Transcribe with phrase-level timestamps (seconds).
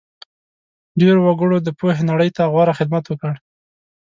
[0.99, 3.33] ډېرو وګړو د پوهې نړۍ ته غوره خدمت وکړ.